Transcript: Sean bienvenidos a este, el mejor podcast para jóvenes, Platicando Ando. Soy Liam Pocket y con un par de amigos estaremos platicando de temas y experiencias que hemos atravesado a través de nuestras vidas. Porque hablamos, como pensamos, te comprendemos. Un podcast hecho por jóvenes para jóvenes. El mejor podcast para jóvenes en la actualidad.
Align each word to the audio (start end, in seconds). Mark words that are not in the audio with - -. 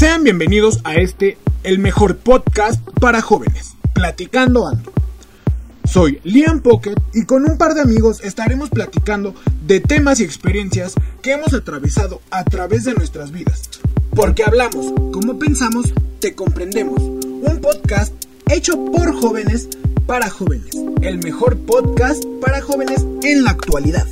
Sean 0.00 0.24
bienvenidos 0.24 0.80
a 0.84 0.94
este, 0.94 1.36
el 1.62 1.78
mejor 1.78 2.16
podcast 2.16 2.80
para 3.02 3.20
jóvenes, 3.20 3.74
Platicando 3.92 4.66
Ando. 4.66 4.94
Soy 5.84 6.20
Liam 6.24 6.62
Pocket 6.62 6.94
y 7.12 7.26
con 7.26 7.44
un 7.44 7.58
par 7.58 7.74
de 7.74 7.82
amigos 7.82 8.22
estaremos 8.24 8.70
platicando 8.70 9.34
de 9.66 9.80
temas 9.80 10.20
y 10.20 10.24
experiencias 10.24 10.94
que 11.20 11.32
hemos 11.32 11.52
atravesado 11.52 12.22
a 12.30 12.44
través 12.44 12.84
de 12.84 12.94
nuestras 12.94 13.30
vidas. 13.30 13.68
Porque 14.16 14.42
hablamos, 14.42 14.86
como 15.12 15.38
pensamos, 15.38 15.92
te 16.18 16.34
comprendemos. 16.34 17.02
Un 17.02 17.60
podcast 17.60 18.14
hecho 18.48 18.82
por 18.86 19.12
jóvenes 19.20 19.68
para 20.06 20.30
jóvenes. 20.30 20.78
El 21.02 21.18
mejor 21.18 21.58
podcast 21.58 22.24
para 22.40 22.62
jóvenes 22.62 23.04
en 23.22 23.44
la 23.44 23.50
actualidad. 23.50 24.06